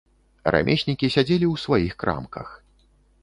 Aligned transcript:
Рамеснікі 0.53 1.09
сядзелі 1.15 1.47
ў 1.53 1.63
сваіх 1.63 1.93
крамках. 2.05 2.47